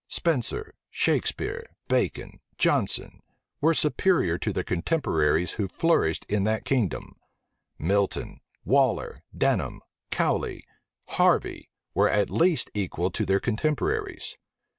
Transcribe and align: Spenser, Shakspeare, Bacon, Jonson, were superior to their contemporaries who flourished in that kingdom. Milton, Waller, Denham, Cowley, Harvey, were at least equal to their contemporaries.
Spenser, 0.07 0.73
Shakspeare, 0.89 1.75
Bacon, 1.87 2.39
Jonson, 2.57 3.21
were 3.61 3.75
superior 3.75 4.39
to 4.39 4.51
their 4.51 4.63
contemporaries 4.63 5.51
who 5.51 5.67
flourished 5.67 6.25
in 6.27 6.43
that 6.45 6.65
kingdom. 6.65 7.17
Milton, 7.77 8.41
Waller, 8.65 9.19
Denham, 9.37 9.83
Cowley, 10.09 10.63
Harvey, 11.09 11.69
were 11.93 12.09
at 12.09 12.31
least 12.31 12.71
equal 12.73 13.11
to 13.11 13.27
their 13.27 13.39
contemporaries. 13.39 14.37